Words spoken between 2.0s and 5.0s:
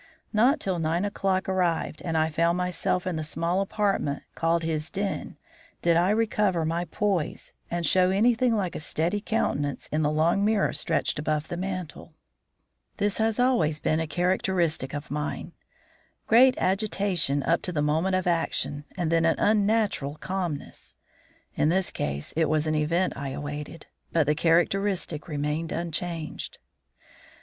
and I found myself in the small apartment called his